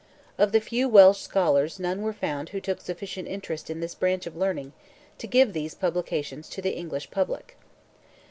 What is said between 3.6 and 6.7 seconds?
in this branch of learning to give these productions to